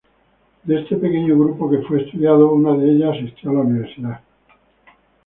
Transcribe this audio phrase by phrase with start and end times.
[0.63, 4.19] De este pequeño grupo que fue estudiado, una de ellas asistió a la universidad.